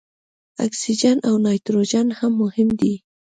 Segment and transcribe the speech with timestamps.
[0.65, 2.93] اکسیجن او نایتروجن هم مهم دي.